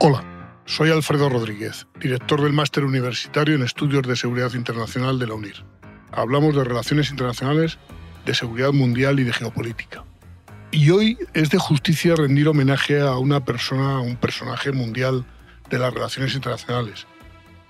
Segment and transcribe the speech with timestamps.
[0.00, 0.24] Hola,
[0.66, 5.64] soy Alfredo Rodríguez, director del Máster Universitario en Estudios de Seguridad Internacional de la UNIR.
[6.10, 7.78] Hablamos de relaciones internacionales,
[8.26, 10.04] de seguridad mundial y de geopolítica.
[10.72, 15.24] Y hoy es de justicia rendir homenaje a una persona, a un personaje mundial
[15.70, 17.06] de las relaciones internacionales.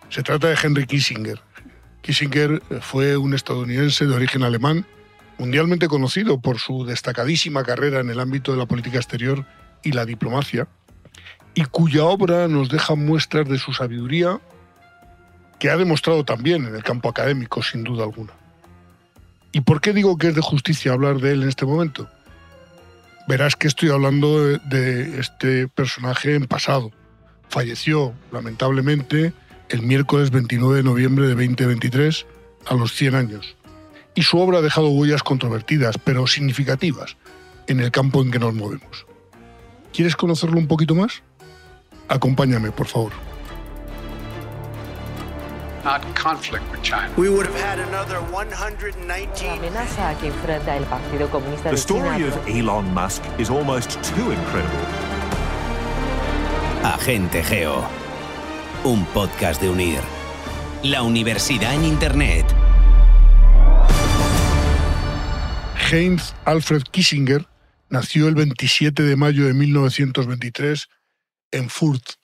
[0.09, 1.43] Se trata de Henry Kissinger.
[2.01, 4.87] Kissinger fue un estadounidense de origen alemán,
[5.37, 9.45] mundialmente conocido por su destacadísima carrera en el ámbito de la política exterior
[9.83, 10.69] y la diplomacia,
[11.55, 14.41] y cuya obra nos deja muestras de su sabiduría
[15.59, 18.33] que ha demostrado también en el campo académico, sin duda alguna.
[19.53, 22.09] ¿Y por qué digo que es de justicia hablar de él en este momento?
[23.29, 26.91] Verás que estoy hablando de este personaje en pasado.
[27.49, 29.33] Falleció, lamentablemente,
[29.69, 32.27] el miércoles 29 de noviembre de 2023,
[32.67, 33.57] a los 100 años.
[34.15, 37.17] Y su obra ha dejado huellas controvertidas, pero significativas,
[37.69, 39.07] en el campo en que nos movemos.
[39.93, 41.23] ¿Quieres conocerlo un poquito más?
[42.09, 43.13] Acompáñame, por favor.
[45.85, 47.13] not conflict with China.
[47.19, 49.47] We would have had another 119.
[49.47, 52.17] La amenaza que enfrenta el Partido Comunista The de China.
[52.17, 54.81] story of Elon Musk is almost too incredible.
[56.83, 57.85] Agente Geo.
[58.85, 60.01] Un podcast de Unir.
[60.83, 62.47] La universidad en Internet.
[65.91, 67.47] Heinz Alfred Kissinger
[67.91, 70.89] nació el 27 de mayo de 1923
[71.55, 72.15] en Fürth,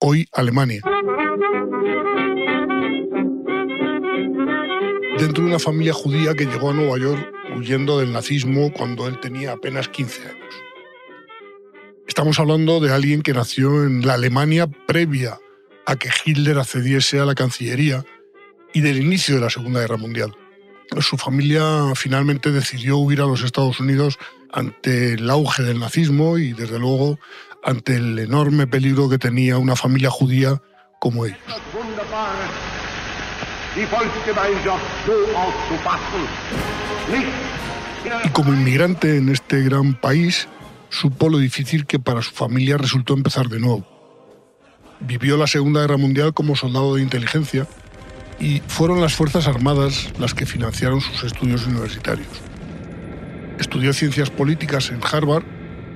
[0.00, 0.82] hoy Alemania.
[5.18, 9.20] Dentro de una familia judía que llegó a Nueva York huyendo del nazismo cuando él
[9.20, 10.54] tenía apenas 15 años.
[12.08, 15.38] Estamos hablando de alguien que nació en la Alemania previa
[15.86, 18.04] a que Hitler accediese a la Cancillería
[18.74, 20.34] y del inicio de la Segunda Guerra Mundial.
[21.00, 21.62] Su familia
[21.94, 24.18] finalmente decidió huir a los Estados Unidos
[24.50, 27.18] ante el auge del nazismo y, desde luego,
[27.62, 30.60] ante el enorme peligro que tenía una familia judía
[31.00, 31.38] como ellos.
[38.24, 40.48] Y como inmigrante en este gran país,
[40.90, 43.86] supo lo difícil que para su familia resultó empezar de nuevo.
[45.00, 47.66] Vivió la Segunda Guerra Mundial como soldado de inteligencia
[48.38, 52.28] y fueron las Fuerzas Armadas las que financiaron sus estudios universitarios.
[53.58, 55.44] Estudió ciencias políticas en Harvard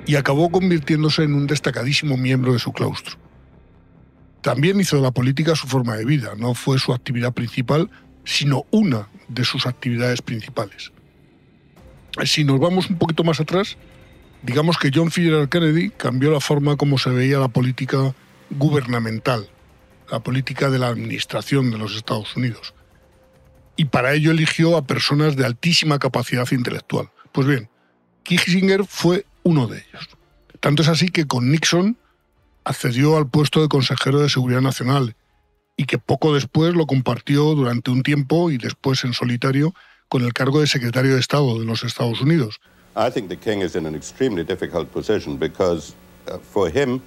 [0.06, 3.16] y acabó convirtiéndose en un destacadísimo miembro de su claustro.
[4.40, 7.90] También hizo de la política su forma de vida, no fue su actividad principal,
[8.24, 10.92] sino una de sus actividades principales.
[12.24, 13.76] Si nos vamos un poquito más atrás,
[14.42, 15.48] digamos que John F.
[15.50, 18.14] Kennedy cambió la forma como se veía la política
[18.50, 19.50] gubernamental,
[20.10, 22.74] la política de la administración de los Estados Unidos.
[23.76, 27.10] Y para ello eligió a personas de altísima capacidad intelectual.
[27.32, 27.68] Pues bien,
[28.22, 30.08] Kissinger fue uno de ellos.
[30.58, 31.96] Tanto es así que con Nixon
[32.64, 35.14] accedió al puesto de consejero de Seguridad Nacional
[35.76, 39.72] y que poco después lo compartió durante un tiempo y después en solitario
[40.08, 42.58] con el cargo de secretario de Estado de los Estados Unidos.
[42.96, 45.94] I think the king is in an extremely difficult position because
[46.50, 47.00] for him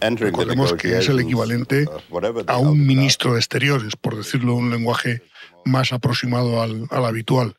[0.00, 4.54] entering the Recordemos que es el equivalente uh, a un ministro de Exteriores, por decirlo
[4.54, 5.22] en un lenguaje
[5.64, 7.54] más aproximado al, al habitual.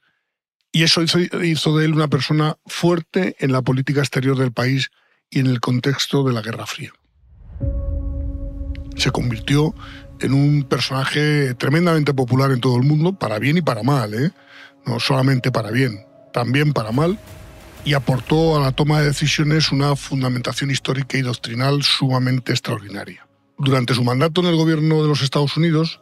[0.71, 4.89] Y eso hizo, de él una persona fuerte en la política exterior del país
[5.29, 6.91] y en el contexto de la Guerra Fría.
[8.95, 9.73] Se convirtió
[10.19, 14.31] en un personaje tremendamente popular en todo el mundo, para bien y para mal, ¿eh?
[14.85, 17.19] no solamente para bien, también para mal,
[17.85, 23.27] y aportó a la toma de decisiones una fundamentación histórica y doctrinal sumamente extraordinaria.
[23.57, 26.01] Durante su mandato en el gobierno de los Estados Unidos,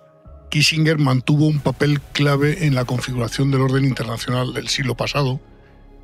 [0.50, 5.40] Kissinger mantuvo un papel clave en la configuración del orden internacional del siglo pasado,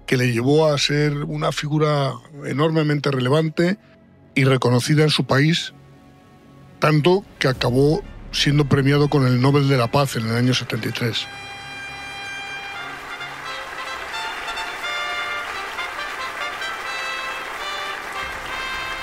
[0.06, 2.14] que le llevó a ser una figura
[2.46, 3.78] enormemente relevante
[4.36, 5.74] y reconocida en su país,
[6.80, 11.28] tanto que acabó siendo premiado con el Nobel de la Paz en el año 73.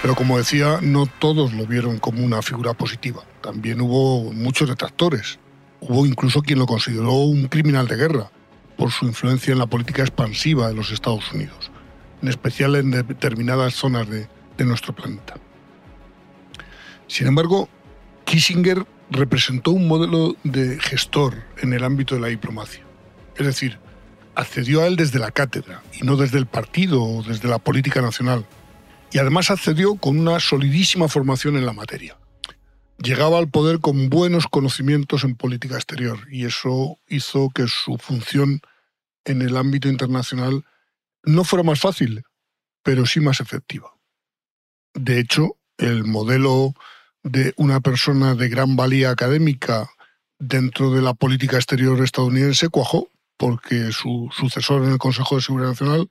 [0.03, 3.23] Pero como decía, no todos lo vieron como una figura positiva.
[3.43, 5.38] También hubo muchos detractores.
[5.81, 8.31] Hubo incluso quien lo consideró un criminal de guerra
[8.76, 11.70] por su influencia en la política expansiva de los Estados Unidos,
[12.23, 15.34] en especial en determinadas zonas de, de nuestro planeta.
[17.08, 17.69] Sin embargo,
[18.25, 22.84] Kissinger representó un modelo de gestor en el ámbito de la diplomacia.
[23.37, 23.78] Es decir,
[24.34, 28.00] accedió a él desde la cátedra y no desde el partido o desde la política
[28.02, 28.44] nacional.
[29.10, 32.19] Y además accedió con una solidísima formación en la materia.
[32.99, 38.60] Llegaba al poder con buenos conocimientos en política exterior y eso hizo que su función
[39.25, 40.64] en el ámbito internacional
[41.22, 42.25] no fuera más fácil,
[42.82, 43.94] pero sí más efectiva.
[44.94, 46.75] De hecho, el modelo
[47.22, 49.88] de una persona de gran valía académica
[50.38, 55.70] dentro de la política exterior estadounidense cuajó, porque su sucesor en el Consejo de Seguridad
[55.70, 56.11] Nacional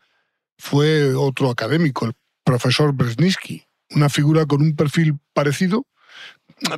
[0.57, 2.13] fue otro académico, el
[2.47, 5.85] profesor Brzezinski, una figura con un perfil parecido,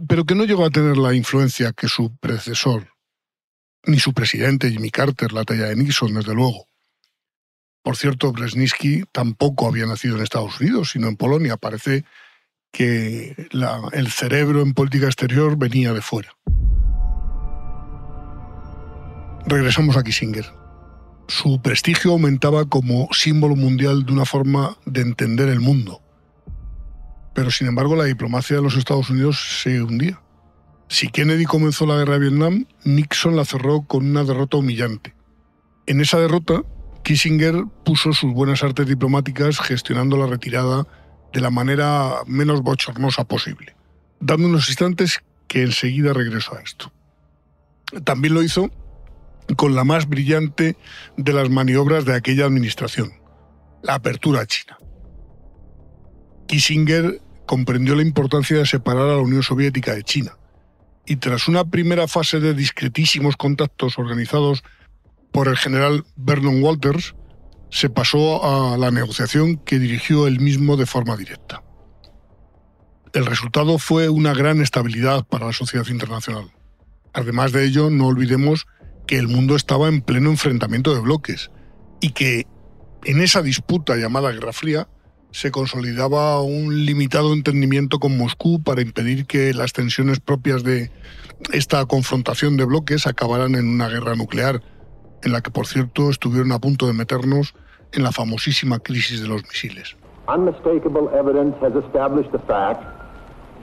[0.07, 2.87] pero que no llegó a tener la influencia que su predecesor,
[3.85, 6.65] ni su presidente Jimmy Carter, la talla de Nixon, desde luego.
[7.83, 11.55] Por cierto, Brzezinski tampoco había nacido en Estados Unidos, sino en Polonia.
[11.55, 12.03] Parece
[12.71, 13.35] que
[13.91, 16.35] el cerebro en política exterior venía de fuera.
[19.45, 20.51] Regresamos a Kissinger.
[21.29, 26.01] Su prestigio aumentaba como símbolo mundial de una forma de entender el mundo.
[27.35, 30.19] Pero sin embargo la diplomacia de los Estados Unidos se hundía.
[30.87, 35.13] Si Kennedy comenzó la guerra de Vietnam, Nixon la cerró con una derrota humillante.
[35.85, 36.63] En esa derrota,
[37.03, 40.87] Kissinger puso sus buenas artes diplomáticas gestionando la retirada
[41.31, 43.75] de la manera menos bochornosa posible,
[44.19, 46.91] dando unos instantes que enseguida regresó a esto.
[48.03, 48.71] También lo hizo
[49.55, 50.77] con la más brillante
[51.17, 53.11] de las maniobras de aquella administración,
[53.81, 54.77] la apertura a China.
[56.47, 60.37] Kissinger comprendió la importancia de separar a la Unión Soviética de China,
[61.05, 64.63] y tras una primera fase de discretísimos contactos organizados
[65.31, 67.15] por el general Vernon Walters,
[67.71, 71.63] se pasó a la negociación que dirigió él mismo de forma directa.
[73.13, 76.51] El resultado fue una gran estabilidad para la sociedad internacional.
[77.13, 78.67] Además de ello, no olvidemos
[79.09, 81.49] que el mundo estaba en pleno enfrentamiento de bloques
[81.99, 82.45] y que
[83.05, 84.87] en esa disputa llamada Guerra Fría
[85.31, 90.91] se consolidaba un limitado entendimiento con Moscú para impedir que las tensiones propias de
[91.51, 94.61] esta confrontación de bloques acabaran en una guerra nuclear
[95.23, 97.55] en la que, por cierto, estuvieron a punto de meternos
[97.93, 99.97] en la famosísima crisis de los misiles.
[100.27, 102.83] Unmistakable evidence has established the fact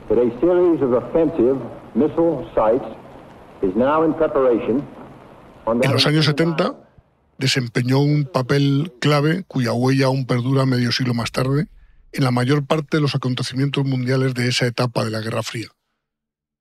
[0.09, 1.57] that a series of offensive
[1.95, 2.89] missile sites
[3.63, 4.83] is now in preparation
[5.67, 6.77] en los años 70
[7.39, 11.69] desempeñó un papel clave cuya huella aún perdura medio siglo más tarde
[12.13, 15.69] en la mayor parte de los acontecimientos mundiales de esa etapa de la Guerra Fría.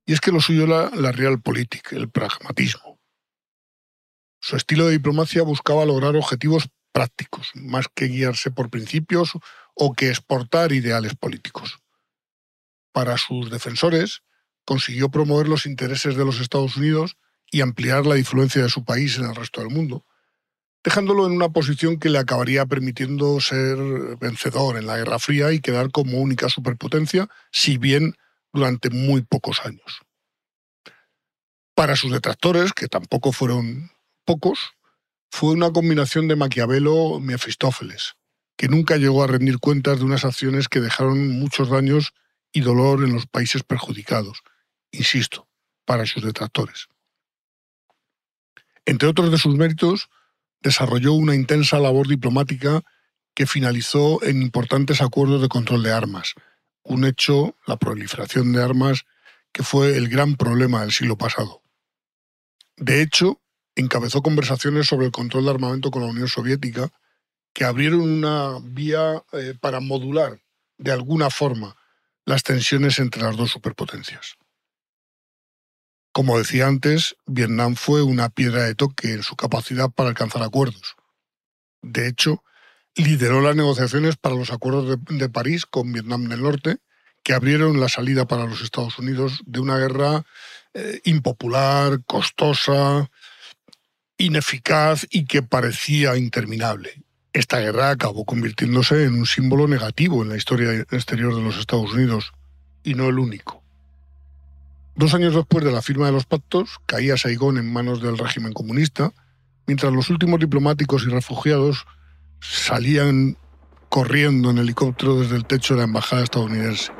[0.05, 2.99] Y es que lo suyo era la realpolitik, el pragmatismo.
[4.41, 9.31] Su estilo de diplomacia buscaba lograr objetivos prácticos, más que guiarse por principios
[9.73, 11.79] o que exportar ideales políticos.
[12.91, 14.23] Para sus defensores,
[14.65, 17.17] consiguió promover los intereses de los Estados Unidos
[17.55, 20.03] y ampliar la influencia de su país en el resto del mundo,
[20.83, 23.77] dejándolo en una posición que le acabaría permitiendo ser
[24.19, 28.17] vencedor en la Guerra Fría y quedar como única superpotencia, si bien
[28.51, 30.01] durante muy pocos años.
[31.75, 33.89] Para sus detractores, que tampoco fueron
[34.25, 34.73] pocos,
[35.31, 38.15] fue una combinación de Maquiavelo y Mefistófeles,
[38.57, 42.13] que nunca llegó a rendir cuentas de unas acciones que dejaron muchos daños
[42.51, 44.43] y dolor en los países perjudicados,
[44.91, 45.47] insisto,
[45.85, 46.89] para sus detractores.
[48.85, 50.09] Entre otros de sus méritos,
[50.61, 52.81] desarrolló una intensa labor diplomática
[53.33, 56.33] que finalizó en importantes acuerdos de control de armas,
[56.83, 59.05] un hecho, la proliferación de armas,
[59.51, 61.61] que fue el gran problema del siglo pasado.
[62.77, 63.41] De hecho,
[63.75, 66.91] encabezó conversaciones sobre el control de armamento con la Unión Soviética
[67.53, 70.41] que abrieron una vía eh, para modular
[70.77, 71.75] de alguna forma
[72.25, 74.35] las tensiones entre las dos superpotencias.
[76.15, 80.95] Como decía antes, Vietnam fue una piedra de toque en su capacidad para alcanzar acuerdos.
[81.81, 82.41] De hecho,
[82.95, 86.77] lideró las negociaciones para los acuerdos de, París con Vietnam del Norte,
[87.21, 90.23] que abrieron la salida para los Estados Unidos de una guerra
[90.73, 93.11] eh, impopular, costosa,
[94.17, 97.03] ineficaz y que parecía interminable.
[97.33, 101.91] Esta guerra acabó convirtiéndose en un símbolo negativo en la historia exterior de los Estados
[101.91, 102.31] Unidos,
[102.85, 103.64] y no el único.
[104.97, 108.53] Dos años después de la firma de los pactos, caía Saigón en manos del régimen
[108.53, 109.11] comunista,
[109.67, 111.85] mientras los últimos diplomáticos y refugiados
[112.39, 113.37] salían
[113.89, 116.93] corriendo en helicóptero desde el techo de la embajada estadounidense.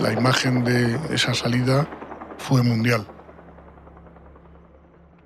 [0.00, 1.86] La imagen de esa salida
[2.38, 3.06] fue mundial.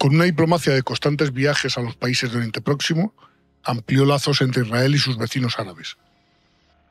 [0.01, 3.15] Con una diplomacia de constantes viajes a los países del Oriente Próximo,
[3.63, 5.97] amplió lazos entre Israel y sus vecinos árabes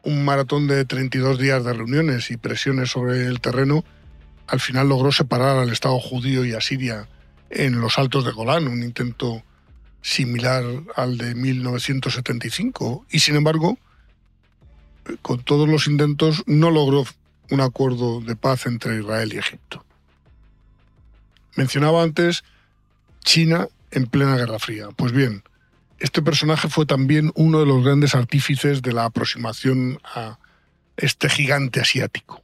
[0.03, 3.84] un maratón de 32 días de reuniones y presiones sobre el terreno,
[4.48, 7.08] al final logró separar al Estado judío y a Siria
[7.50, 9.44] en los Altos de Golán, un intento
[10.01, 10.63] similar
[10.96, 13.06] al de 1975.
[13.12, 13.77] Y sin embargo,
[15.22, 17.06] con todos los intentos, no logró
[17.51, 19.84] un acuerdo de paz entre Israel y Egipto.
[21.56, 22.44] Mencionaba antes
[23.24, 24.89] China en plena Guerra Fría.
[24.96, 25.44] Pues bien,
[26.00, 30.39] este personaje fue también uno de los grandes artífices de la aproximación a
[30.98, 32.44] este gigante asiático.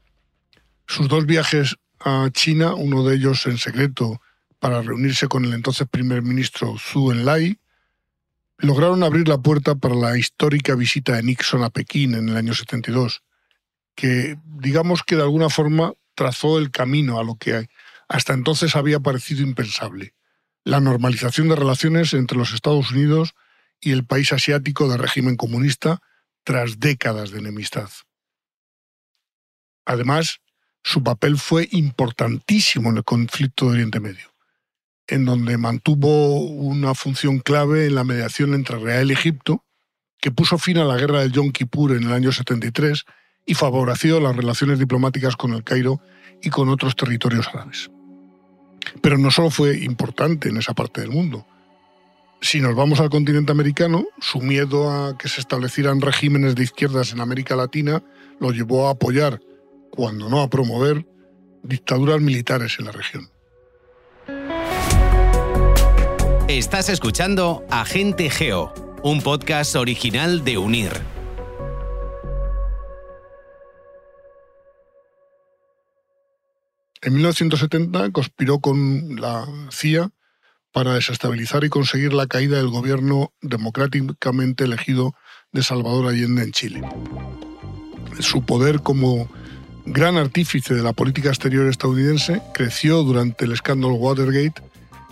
[0.87, 4.21] Sus dos viajes a China, uno de ellos en secreto
[4.59, 7.59] para reunirse con el entonces primer ministro Zhou Enlai,
[8.57, 12.53] lograron abrir la puerta para la histórica visita de Nixon a Pekín en el año
[12.53, 13.23] 72,
[13.95, 17.67] que digamos que de alguna forma trazó el camino a lo que
[18.07, 20.13] hasta entonces había parecido impensable,
[20.63, 23.35] la normalización de relaciones entre los Estados Unidos
[23.85, 26.01] y el país asiático de régimen comunista
[26.43, 27.89] tras décadas de enemistad.
[29.85, 30.39] Además,
[30.83, 34.33] su papel fue importantísimo en el conflicto de Oriente Medio,
[35.07, 39.63] en donde mantuvo una función clave en la mediación entre Israel y Egipto,
[40.19, 43.05] que puso fin a la guerra del Yom Kippur en el año 73
[43.45, 46.01] y favoreció las relaciones diplomáticas con el Cairo
[46.41, 47.91] y con otros territorios árabes.
[49.01, 51.45] Pero no solo fue importante en esa parte del mundo.
[52.41, 57.11] Si nos vamos al continente americano, su miedo a que se establecieran regímenes de izquierdas
[57.11, 58.03] en América Latina
[58.39, 59.41] lo llevó a apoyar,
[59.89, 61.05] cuando no a promover,
[61.63, 63.29] dictaduras militares en la región.
[66.47, 70.91] Estás escuchando Agente Geo, un podcast original de Unir.
[77.01, 80.09] En 1970 conspiró con la CIA
[80.75, 85.15] para desestabilizar y conseguir la caída del gobierno democráticamente elegido
[85.53, 86.81] de Salvador Allende en Chile.
[88.19, 89.29] Su poder como
[89.85, 94.61] gran artífice de la política exterior estadounidense creció durante el escándalo Watergate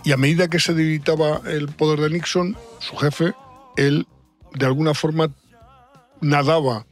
[0.04, 3.32] y a medida que se debilitaba el poder de Nixon, su jefe,
[3.78, 4.06] él
[4.52, 5.30] de alguna forma
[6.20, 6.84] nadaba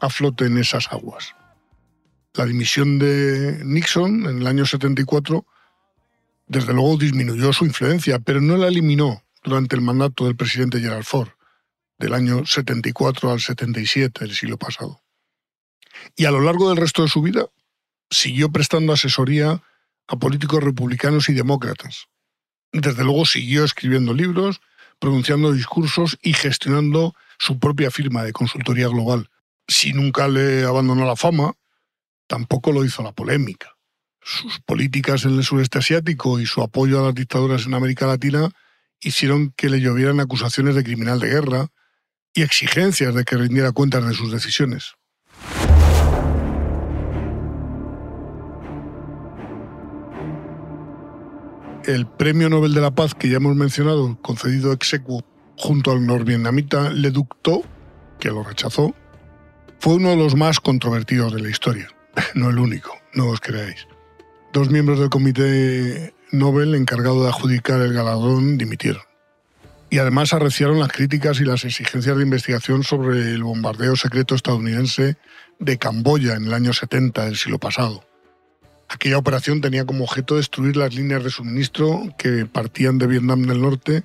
[0.00, 1.34] a flote en esas aguas.
[2.32, 5.44] La dimisión de Nixon en el año 74
[6.46, 11.04] desde luego disminuyó su influencia, pero no la eliminó durante el mandato del presidente Gerald
[11.04, 11.30] Ford,
[11.98, 15.02] del año 74 al 77 del siglo pasado.
[16.14, 17.46] Y a lo largo del resto de su vida
[18.10, 19.62] siguió prestando asesoría
[20.08, 22.08] a políticos republicanos y demócratas.
[22.72, 24.60] Desde luego siguió escribiendo libros,
[24.98, 29.30] pronunciando discursos y gestionando su propia firma de consultoría global.
[29.66, 31.54] Si nunca le abandonó la fama,
[32.26, 33.75] tampoco lo hizo la polémica.
[34.28, 38.50] Sus políticas en el sureste asiático y su apoyo a las dictaduras en América Latina
[39.00, 41.68] hicieron que le llovieran acusaciones de criminal de guerra
[42.34, 44.96] y exigencias de que rindiera cuentas de sus decisiones.
[51.84, 55.24] El Premio Nobel de la Paz que ya hemos mencionado, concedido ex equo
[55.56, 57.36] junto al norvietnamita Le Duc
[58.18, 58.92] que lo rechazó,
[59.78, 61.88] fue uno de los más controvertidos de la historia.
[62.34, 63.86] no el único, no os creáis.
[64.56, 69.02] Dos miembros del comité Nobel encargado de adjudicar el galardón dimitieron.
[69.90, 75.18] Y además arreciaron las críticas y las exigencias de investigación sobre el bombardeo secreto estadounidense
[75.58, 78.02] de Camboya en el año 70 del siglo pasado.
[78.88, 83.60] Aquella operación tenía como objeto destruir las líneas de suministro que partían de Vietnam del
[83.60, 84.04] Norte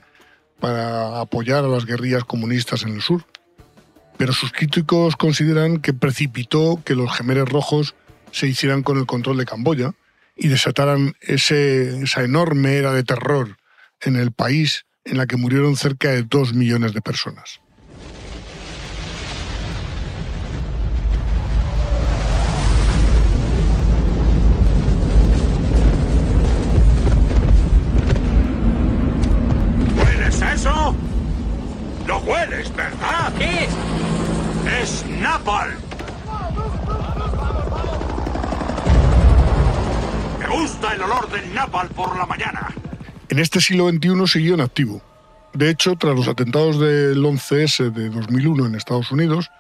[0.60, 3.24] para apoyar a las guerrillas comunistas en el sur.
[4.18, 7.96] Pero sus críticos consideran que precipitó que los gemeres rojos
[8.34, 9.94] se hicieran con el control de Camboya
[10.36, 13.58] y desataran ese, esa enorme era de terror
[14.02, 17.61] en el país en la que murieron cerca de dos millones de personas.
[43.42, 45.02] Este siglo XXI siguió en activo.
[45.54, 49.52] De hecho, tras los atentados del 11S de 2001 en Estados Unidos,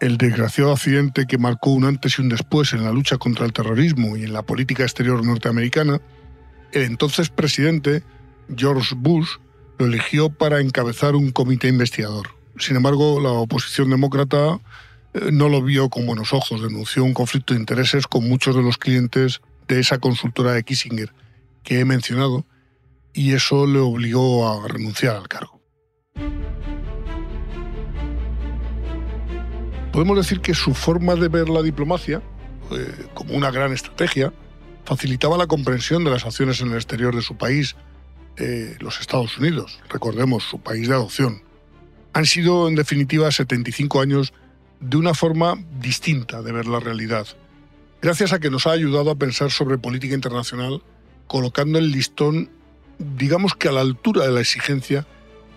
[0.00, 3.52] el desgraciado accidente que marcó un antes y un después en la lucha contra el
[3.52, 6.00] terrorismo y en la política exterior norteamericana,
[6.72, 8.02] el entonces presidente
[8.54, 9.36] George Bush
[9.78, 12.28] lo eligió para encabezar un comité investigador.
[12.58, 14.60] Sin embargo, la oposición demócrata
[15.14, 18.62] eh, no lo vio con buenos ojos, denunció un conflicto de intereses con muchos de
[18.62, 21.12] los clientes de esa consultora de Kissinger
[21.62, 22.44] que he mencionado,
[23.14, 25.60] y eso le obligó a renunciar al cargo.
[29.92, 32.20] Podemos decir que su forma de ver la diplomacia,
[32.72, 34.32] eh, como una gran estrategia,
[34.84, 37.76] facilitaba la comprensión de las acciones en el exterior de su país,
[38.36, 41.42] eh, los Estados Unidos, recordemos, su país de adopción.
[42.12, 44.32] Han sido, en definitiva, 75 años
[44.80, 47.28] de una forma distinta de ver la realidad,
[48.02, 50.82] gracias a que nos ha ayudado a pensar sobre política internacional,
[51.28, 52.50] colocando el listón,
[52.98, 55.06] digamos que a la altura de la exigencia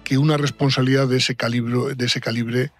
[0.03, 2.71] que una responsabilidad de ese calibre, de ese calibre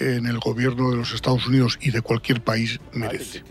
[0.00, 3.42] en el gobierno de los Estados Unidos y de cualquier país merece.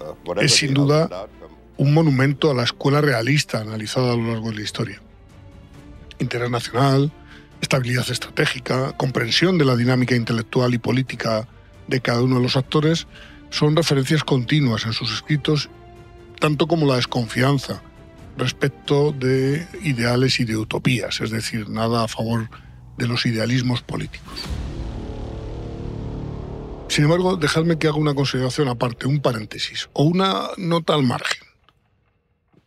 [0.00, 1.28] uh, uh, Es sin duda
[1.76, 5.00] un monumento a la escuela realista analizada a lo largo de la historia.
[6.18, 7.12] Interés nacional,
[7.60, 11.48] estabilidad estratégica, comprensión de la dinámica intelectual y política
[11.86, 13.06] de cada uno de los actores
[13.52, 15.68] son referencias continuas en sus escritos,
[16.40, 17.82] tanto como la desconfianza
[18.36, 22.48] respecto de ideales y de utopías, es decir, nada a favor
[22.96, 24.40] de los idealismos políticos.
[26.88, 31.46] Sin embargo, dejadme que haga una consideración aparte, un paréntesis, o una nota al margen.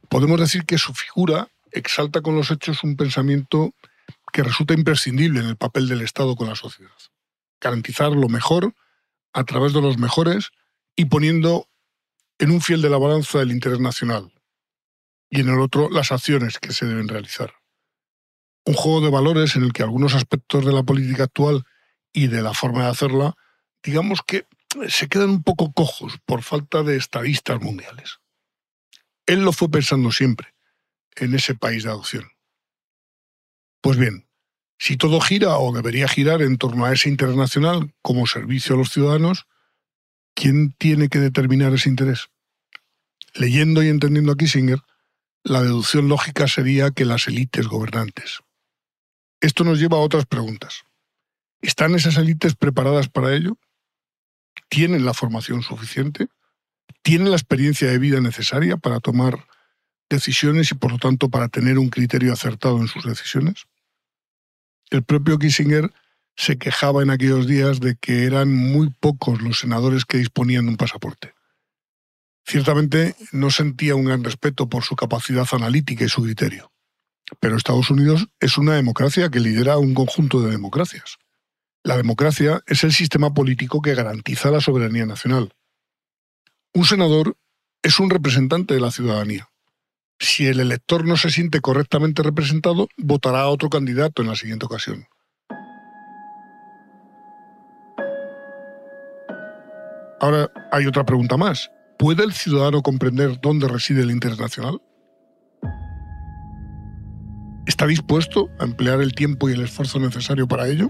[0.08, 3.74] Podemos decir que su figura exalta con los hechos un pensamiento
[4.32, 6.92] que resulta imprescindible en el papel del Estado con la sociedad.
[7.60, 8.75] Garantizar lo mejor
[9.34, 10.51] a través de los mejores
[10.96, 11.70] y poniendo
[12.40, 14.34] en un fiel de la balanza el interés nacional
[15.30, 17.54] y en el otro las acciones que se deben realizar.
[18.66, 21.66] Un juego de valores en el que algunos aspectos de la política actual
[22.14, 23.36] y de la forma de hacerla,
[23.84, 24.48] digamos que
[24.88, 28.20] se quedan un poco cojos por falta de estadistas mundiales.
[29.25, 30.54] Él lo fue pensando siempre
[31.16, 32.32] en ese país de adopción.
[33.82, 34.28] Pues bien,
[34.78, 38.78] si todo gira o debería girar en torno a ese interés nacional como servicio a
[38.78, 39.48] los ciudadanos,
[40.36, 42.27] ¿quién tiene que determinar ese interés?
[43.34, 44.80] Leyendo y entendiendo a Kissinger,
[45.44, 48.42] la deducción lógica sería que las élites gobernantes.
[49.42, 50.84] Esto nos lleva a otras preguntas.
[51.62, 53.58] ¿Están esas élites preparadas para ello?
[54.70, 56.27] ¿Tienen la formación suficiente?
[57.01, 59.48] ¿Tienen la experiencia de vida necesaria para tomar
[60.10, 63.65] decisiones y por lo tanto para tener un criterio acertado en sus decisiones?
[64.89, 65.92] El propio Kissinger
[66.36, 70.72] se quejaba en aquellos días de que eran muy pocos los senadores que disponían de
[70.72, 71.34] un pasaporte.
[72.46, 76.72] Ciertamente no sentía un gran respeto por su capacidad analítica y su criterio.
[77.39, 81.18] Pero Estados Unidos es una democracia que lidera un conjunto de democracias.
[81.84, 85.53] La democracia es el sistema político que garantiza la soberanía nacional.
[86.74, 87.38] Un senador
[87.81, 89.50] es un representante de la ciudadanía.
[90.20, 94.66] Si el elector no se siente correctamente representado, votará a otro candidato en la siguiente
[94.66, 95.07] ocasión.
[100.25, 101.70] Ahora hay otra pregunta más.
[102.00, 104.81] ¿Puede el ciudadano comprender dónde reside el interés nacional?
[107.68, 110.90] ¿Está dispuesto a emplear el tiempo y el esfuerzo necesario para ello?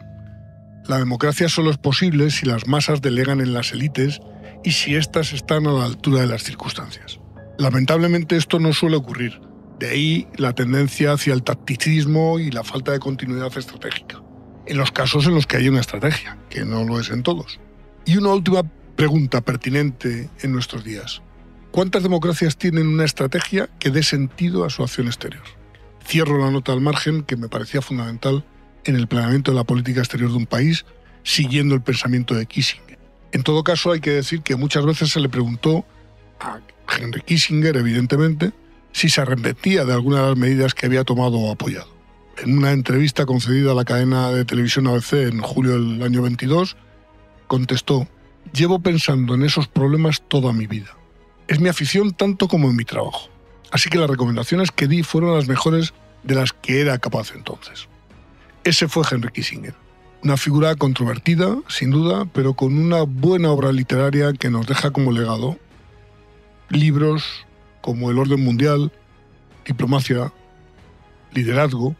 [0.87, 4.21] La democracia solo es posible si las masas delegan en las élites
[4.63, 7.19] y si éstas están a la altura de las circunstancias.
[7.57, 9.41] Lamentablemente esto no suele ocurrir.
[9.79, 14.23] De ahí la tendencia hacia el tacticismo y la falta de continuidad estratégica.
[14.65, 17.59] En los casos en los que hay una estrategia, que no lo es en todos.
[18.05, 18.63] Y una última
[18.95, 21.21] pregunta pertinente en nuestros días.
[21.71, 25.43] ¿Cuántas democracias tienen una estrategia que dé sentido a su acción exterior?
[26.05, 28.45] Cierro la nota al margen que me parecía fundamental
[28.85, 30.85] en el planeamiento de la política exterior de un país,
[31.23, 32.97] siguiendo el pensamiento de Kissinger.
[33.31, 35.85] En todo caso, hay que decir que muchas veces se le preguntó
[36.39, 36.59] a
[36.97, 38.53] Henry Kissinger, evidentemente,
[38.93, 41.93] si se arrepentía de alguna de las medidas que había tomado o apoyado.
[42.37, 46.77] En una entrevista concedida a la cadena de televisión ABC en julio del año 22,
[47.47, 48.07] contestó,
[48.53, 50.95] llevo pensando en esos problemas toda mi vida.
[51.47, 53.29] Es mi afición tanto como en mi trabajo.
[53.71, 57.87] Así que las recomendaciones que di fueron las mejores de las que era capaz entonces.
[58.63, 59.75] Ese fue Henry Kissinger.
[60.23, 65.11] Una figura controvertida, sin duda, pero con una buena obra literaria que nos deja como
[65.11, 65.59] legado
[66.69, 67.45] libros
[67.81, 68.91] como El Orden Mundial,
[69.65, 70.33] Diplomacia,
[71.33, 71.95] Liderazgo.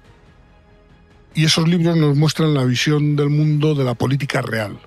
[1.35, 4.79] Y esos libros nos muestran la visión del mundo de la política real.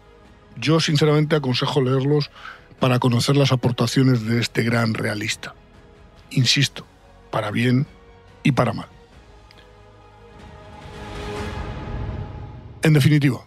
[0.61, 2.31] Yo sinceramente aconsejo leerlos
[2.79, 5.55] para conocer las aportaciones de este gran realista.
[6.31, 6.87] Insisto,
[7.31, 7.87] para bien
[8.43, 8.89] y para mal.
[12.83, 13.45] En definitiva,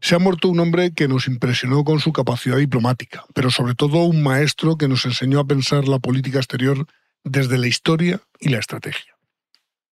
[0.00, 4.04] se ha muerto un hombre que nos impresionó con su capacidad diplomática, pero sobre todo
[4.04, 6.86] un maestro que nos enseñó a pensar la política exterior
[7.24, 9.16] desde la historia y la estrategia.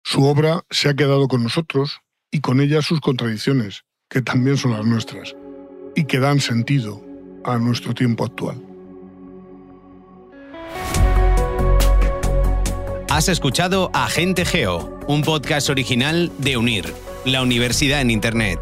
[0.04, 2.00] Su obra se ha quedado con nosotros
[2.32, 5.36] y con ella sus contradicciones, que también son las nuestras,
[5.98, 7.02] y que dan sentido
[7.44, 8.56] a nuestro tiempo actual.
[13.10, 16.94] Has escuchado Agente Geo, un podcast original de Unir,
[17.26, 18.60] la universidad en Internet.